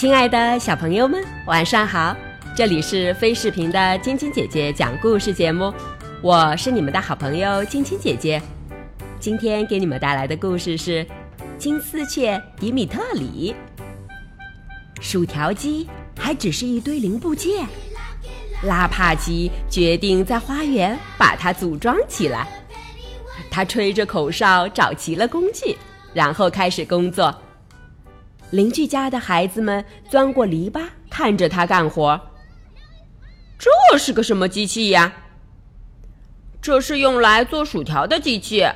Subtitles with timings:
[0.00, 2.16] 亲爱的小朋友们，晚上好！
[2.56, 5.70] 这里是飞视频的晶晶姐姐讲故事节目，
[6.22, 8.40] 我是你们的好朋友晶晶姐姐。
[9.18, 11.04] 今天给你们带来的故事是
[11.58, 13.54] 《金丝雀迪米特里》。
[15.02, 15.86] 薯条机
[16.18, 17.66] 还只是一堆零部件，
[18.62, 22.48] 拉帕奇决定在花园把它组装起来。
[23.50, 25.76] 他吹着口哨找齐了工具，
[26.14, 27.36] 然后开始工作。
[28.50, 32.20] 邻居家的孩子们钻过篱笆，看着他干活。
[33.58, 35.12] 这是个什么机器呀？
[36.62, 38.68] 这是用来做薯条的机器。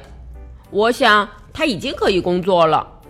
[0.71, 3.01] 我想它已经可以工作了。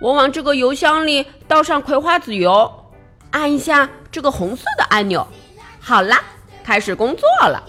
[0.00, 2.92] 我往这个油箱里倒上葵花籽油，
[3.30, 5.26] 按一下这个红色的按钮，
[5.80, 6.20] 好啦，
[6.62, 7.62] 开始工作了。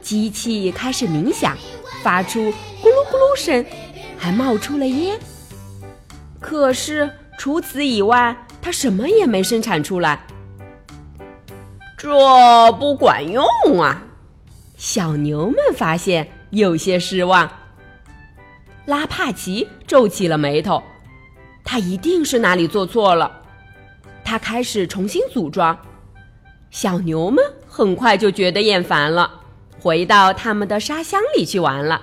[0.00, 1.56] 机器开始冥想，
[2.02, 3.64] 发出咕噜咕噜声，
[4.16, 5.18] 还冒出了烟。
[6.40, 10.24] 可是除此以外，它什么也没生产出来。
[11.96, 13.44] 这不管用
[13.80, 14.02] 啊！
[14.76, 17.50] 小牛们发现有些失望。
[18.86, 20.82] 拉帕奇皱起了眉头，
[21.64, 23.42] 他一定是哪里做错了。
[24.24, 25.76] 他开始重新组装。
[26.70, 29.30] 小牛们很快就觉得厌烦了，
[29.80, 32.00] 回到他们的沙箱里去玩了。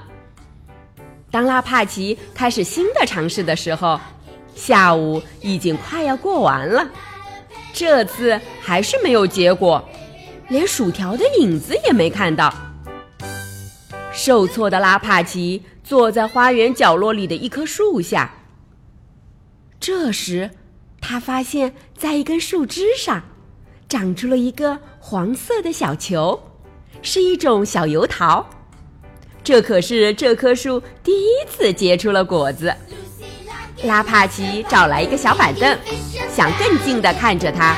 [1.32, 4.00] 当拉帕奇开始新的尝试的时候，
[4.56, 6.90] 下午已经快要过完了，
[7.74, 9.88] 这次还是没有结果，
[10.48, 12.54] 连薯条的影子也没看到。
[14.12, 18.34] 受挫的拉帕奇坐在花园角落里的一棵树下。
[19.78, 20.50] 这时，
[21.02, 23.22] 他发现，在一根树枝上，
[23.90, 26.42] 长出了一个黄色的小球，
[27.02, 28.50] 是一种小油桃。
[29.44, 32.74] 这可是这棵树第一次结出了果子。
[33.86, 35.78] 拉帕奇找来一个小板凳，
[36.30, 37.76] 想更近地看着它。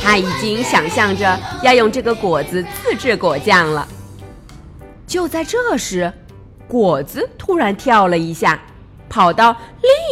[0.00, 3.86] 他已经想象着要用这个果子自制果酱了。
[5.06, 6.12] 就在这时，
[6.66, 8.60] 果子突然跳了一下，
[9.08, 9.56] 跑到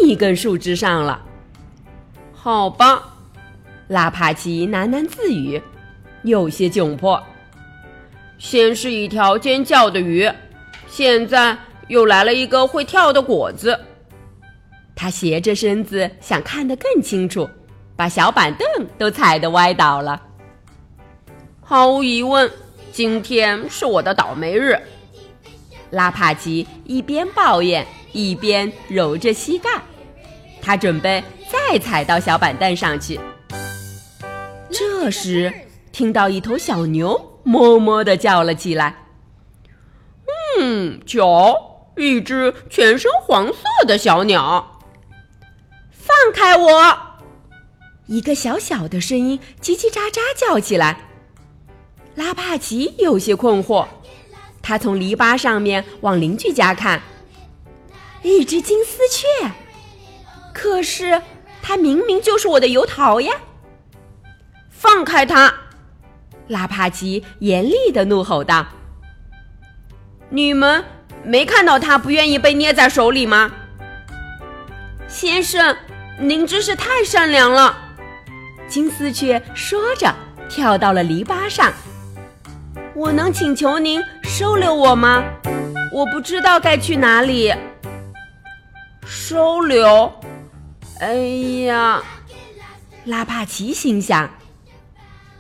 [0.01, 1.23] 另一根树枝上了。
[2.33, 3.03] 好吧，
[3.89, 5.63] 拉帕奇喃喃自语，
[6.23, 7.23] 有些窘迫。
[8.39, 10.31] 先是一条尖叫的鱼，
[10.89, 11.57] 现在
[11.89, 13.79] 又来了一个会跳的果子。
[14.99, 17.49] 他斜着身子，想看得更清楚，
[17.95, 20.21] 把小板凳都踩得歪倒了。
[21.61, 22.51] 毫无疑问，
[22.91, 24.81] 今天是我的倒霉日。
[25.91, 29.71] 拉帕奇一边抱怨，一边揉着膝盖。
[30.63, 33.21] 他准备再踩到小板凳上去。
[34.71, 35.53] 这时，
[35.93, 38.97] 听到一头小牛哞哞地叫了起来
[40.59, 41.55] ：“嗯，瞧，
[41.97, 44.73] 一只全身黄色的小鸟。”
[46.07, 46.97] 放开我！
[48.07, 51.01] 一个小小的声音叽叽喳喳叫起来。
[52.15, 53.89] 拉帕奇有些困惑，
[54.63, 57.03] 他从篱笆上面往邻居家看，
[58.23, 59.51] 一只金丝雀。
[60.55, 61.21] 可是
[61.61, 63.35] 它明明就是我的油桃呀！
[64.71, 65.53] 放开它！
[66.47, 68.69] 拉帕奇严厉的怒吼道
[70.31, 70.85] ：“你们
[71.25, 73.53] 没看到它不愿意被捏在手里吗，
[75.09, 75.77] 先生？”
[76.19, 77.77] 您真是太善良了，
[78.67, 80.15] 金丝雀说着，
[80.49, 81.71] 跳到了篱笆上。
[82.95, 85.23] 我能请求您收留我吗？
[85.93, 87.53] 我不知道该去哪里。
[89.05, 90.11] 收留？
[91.01, 91.15] 哎
[91.67, 92.03] 呀，
[93.05, 94.31] 拉帕奇心想，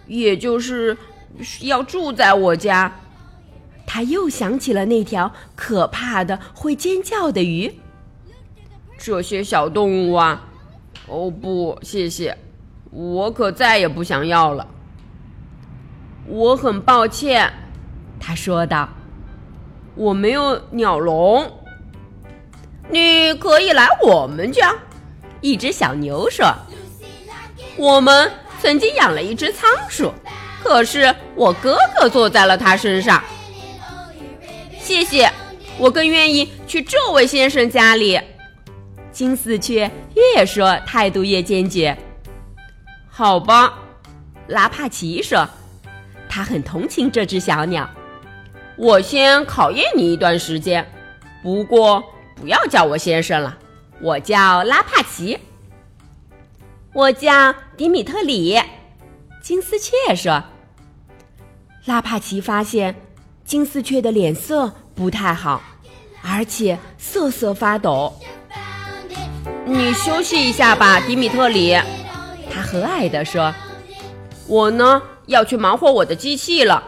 [0.06, 0.94] 也就是
[1.62, 2.92] 要住在我家。
[3.86, 7.80] 他又想起了那条可怕的会尖叫的鱼。
[8.98, 10.42] 这些小动物啊。
[11.08, 12.36] 哦不，谢谢，
[12.90, 14.66] 我可再也不想要了。
[16.26, 17.52] 我很抱歉，
[18.18, 18.88] 他说道。
[19.94, 21.50] 我没有鸟笼。
[22.90, 24.74] 你可以来我们家。
[25.40, 26.46] 一只小牛说
[27.78, 28.30] ：“我们
[28.60, 30.12] 曾经养了一只仓鼠，
[30.62, 33.22] 可是我哥哥坐在了它身上。”
[34.78, 35.30] 谢谢，
[35.78, 38.20] 我更愿意去这位先生家里。
[39.16, 41.96] 金丝雀越说态度越坚决。
[43.08, 43.78] 好吧，
[44.46, 45.48] 拉帕奇说，
[46.28, 47.88] 他很同情这只小鸟。
[48.76, 50.86] 我先考验你一段时间，
[51.42, 52.04] 不过
[52.34, 53.56] 不要叫我先生了，
[54.02, 55.38] 我叫拉帕奇。
[56.92, 58.60] 我叫迪米特里。
[59.40, 60.44] 金丝雀说。
[61.86, 62.94] 拉帕奇发现
[63.46, 65.62] 金丝雀的脸色不太好，
[66.22, 68.12] 而且瑟瑟发抖。
[69.68, 71.76] 你休息一下吧，迪米特里。”
[72.48, 73.52] 他和蔼地说。
[74.46, 76.80] “我呢，要去忙活我的机器了。”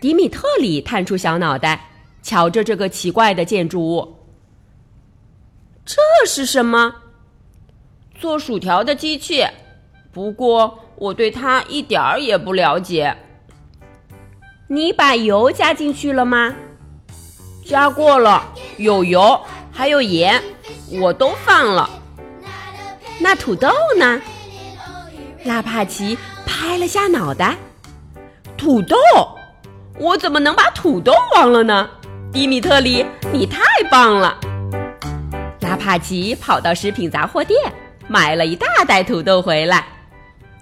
[0.00, 1.88] 迪米特里探出小脑袋，
[2.22, 4.16] 瞧着这个奇怪的建筑物。
[5.84, 6.94] 这是什么？
[8.18, 9.46] 做薯条的机器。
[10.10, 13.14] 不过我对它一点儿也不了解。
[14.66, 16.54] 你把油加进去了吗？
[17.66, 19.38] 加过了，有油，
[19.80, 20.38] 还有盐，
[21.00, 21.88] 我都放了。
[23.18, 24.20] 那土豆呢？
[25.44, 27.56] 拉帕奇拍了下脑袋。
[28.58, 28.94] 土豆。
[29.98, 31.88] 我怎么能把土豆忘了呢？
[32.30, 34.38] 迪米特里，你太棒了！
[35.60, 37.58] 拉帕奇跑到食品杂货店，
[38.06, 39.86] 买了一大袋土豆回来。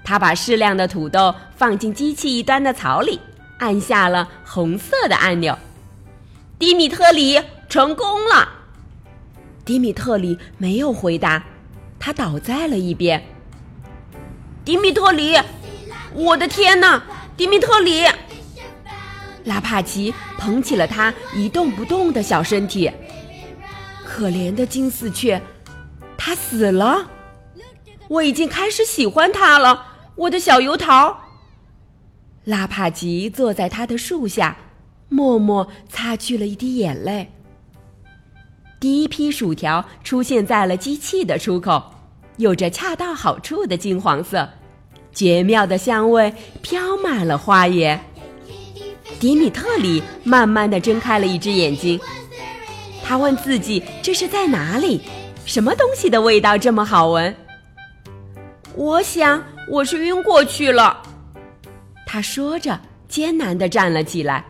[0.05, 3.19] 他把适量的土豆放进机器一端的槽里，
[3.59, 5.59] 按下了红色的按钮。
[6.57, 8.51] 迪米特里成功了。
[9.69, 11.45] 迪米特里没有回答，
[11.99, 13.23] 他倒在了一边。
[14.65, 15.37] 迪米特里，
[16.15, 17.05] 我的天哪！
[17.37, 18.07] 迪米特里。
[19.45, 22.91] 拉帕奇捧起了他一动不动的小身体。
[24.07, 25.39] 可怜的金丝雀，
[26.17, 27.07] 他死了。
[28.09, 29.85] 我已经开始喜欢他了，
[30.15, 31.15] 我的小油桃。
[32.45, 34.57] 拉帕奇坐在他的树下，
[35.11, 37.33] 默默擦去了一滴眼泪。
[38.81, 41.83] 第一批薯条出现在了机器的出口，
[42.37, 44.49] 有着恰到好处的金黄色，
[45.13, 46.33] 绝妙的香味
[46.63, 48.01] 飘满了花园。
[49.19, 51.99] 迪米特里慢慢的睁开了一只眼睛，
[53.03, 55.01] 他问自己：“这是在哪里？
[55.45, 57.35] 什么东西的味道这么好闻？”
[58.77, 61.03] 我想我是晕过去了。
[62.07, 62.79] 他说着，
[63.09, 64.45] 艰难的站了起来。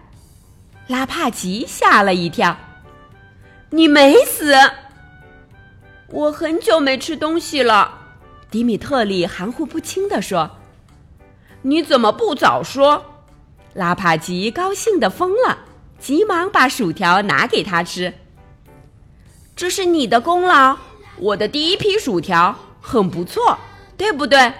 [0.86, 2.54] 拉帕奇吓了一跳
[3.70, 4.54] ：“你没死？”
[6.10, 7.98] 我很久没吃东西了。
[8.50, 10.50] 迪米特里含糊不清的说
[11.62, 13.04] ：“你怎么不早说？”
[13.74, 15.58] 拉帕奇高兴的疯了，
[15.98, 18.14] 急忙把薯条拿给他吃。
[19.54, 20.78] 这是你的功劳，
[21.18, 23.58] 我的第一批薯条很不错，
[23.96, 24.52] 对不对？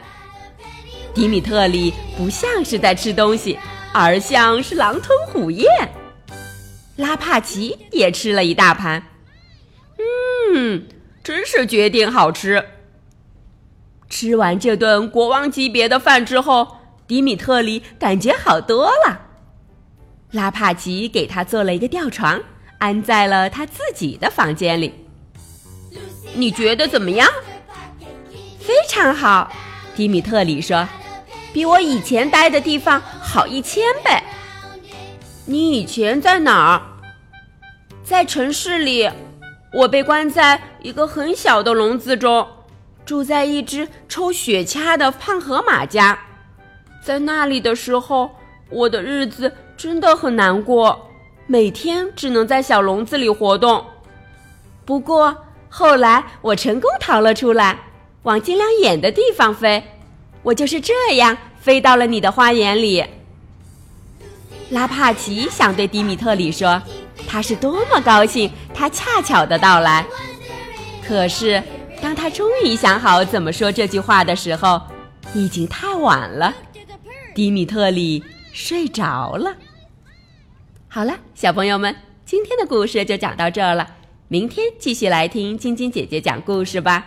[1.14, 3.58] 迪米特里不像是在吃东西，
[3.92, 5.66] 而像是狼吞虎咽。
[6.98, 9.04] 拉帕奇也吃了一大盘，
[10.54, 10.86] 嗯，
[11.24, 12.62] 真是绝顶好吃。
[14.10, 16.76] 吃完这顿国王级别的饭之后。
[17.06, 19.18] 迪米特里感觉好多了。
[20.32, 22.38] 拉帕奇给他做了一个吊床，
[22.76, 24.92] 安在了他自己的房间里。
[26.34, 27.26] 你觉得怎么样？
[28.60, 29.50] 非常好，
[29.96, 30.86] 迪米特里说，
[31.50, 34.10] 比我以前待的地方好一千倍。
[35.50, 36.82] 你以前在哪儿？
[38.04, 39.10] 在城市里，
[39.72, 42.46] 我被关在一个很小的笼子中，
[43.06, 46.18] 住在一只抽雪茄的胖河马家。
[47.02, 48.30] 在那里的时候，
[48.68, 51.08] 我的日子真的很难过，
[51.46, 53.82] 每天只能在小笼子里活动。
[54.84, 55.34] 不过
[55.70, 57.78] 后来我成功逃了出来，
[58.24, 59.82] 往尽量远的地方飞。
[60.42, 63.02] 我就是这样飞到了你的花园里。
[64.70, 66.80] 拉帕奇想对迪米特里说，
[67.26, 70.04] 他是多么高兴他恰巧的到来。
[71.06, 71.62] 可是
[72.02, 74.80] 当他终于想好怎么说这句话的时候，
[75.34, 76.54] 已经太晚了。
[77.34, 78.22] 迪米特里
[78.52, 79.54] 睡着了。
[80.86, 81.94] 好了，小朋友们，
[82.24, 83.88] 今天的故事就讲到这儿了。
[84.28, 87.06] 明天继续来听晶晶姐姐讲故事吧。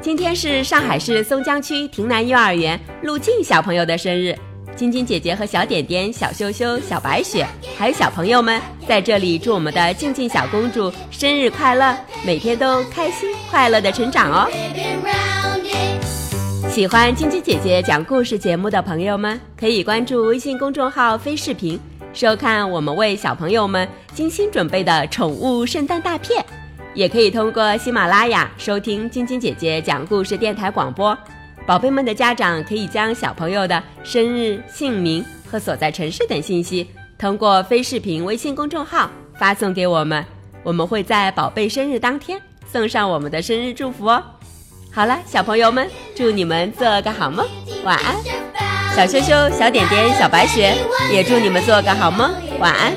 [0.00, 4.38] 今天是上海市松江区亭南幼儿园陆静小朋友的生日，
[4.76, 7.46] 晶晶姐姐和小点点、小羞羞、小白雪，
[7.78, 14.48] 还有小朋友们在这里祝我们的静静小公主生日快乐，每天都开心快乐的成长哦。
[16.70, 21.78] 喜欢晶晶姐姐讲故事节目的朋友们，可以关注微信公众号“飞视频”，
[22.12, 26.44] 收看我们为小朋友们精心准备的宠物圣诞大片。
[26.92, 31.16] 也可以通过喜马拉雅收听晶晶姐姐讲故事电台广播。
[31.66, 36.86] 宝贝们的家长可以将小朋友的生日、姓名和所在城市等信息，
[37.18, 40.22] 通过飞视频微信公众号发送给我们，
[40.62, 42.38] 我们会在宝贝生日当天
[42.70, 44.22] 送上我们的生日祝福哦。
[44.92, 47.46] 好了，小朋友们，祝你们做个好梦，
[47.82, 48.14] 晚安。
[48.94, 50.76] 小羞羞、小点点、小白雪，
[51.10, 52.30] 也祝你们做个好梦，
[52.60, 52.92] 晚安。